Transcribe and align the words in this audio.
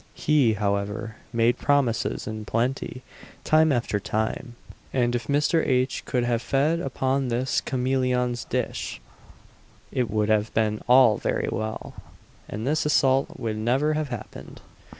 He, 0.15 0.53
however, 0.53 1.17
made 1.31 1.59
promises 1.59 2.25
in 2.25 2.43
plenty, 2.45 3.03
time 3.43 3.71
after 3.71 3.99
time; 3.99 4.55
and 4.91 5.13
if 5.13 5.27
Mr. 5.27 5.63
H. 5.63 6.05
could 6.05 6.23
have 6.23 6.41
fed 6.41 6.79
upon 6.79 7.27
this 7.27 7.61
"cameleon's 7.61 8.43
dish," 8.43 8.99
it 9.91 10.09
would 10.09 10.29
have 10.29 10.51
been 10.55 10.81
all 10.89 11.19
very 11.19 11.49
well, 11.51 11.93
and 12.49 12.65
this 12.65 12.83
assault 12.83 13.37
would 13.39 13.57
never 13.57 13.93
have 13.93 14.09
happened. 14.09 14.59